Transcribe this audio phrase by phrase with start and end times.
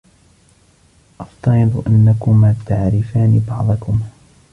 [1.19, 4.09] أفترض أنكما تعرفان بعضكما.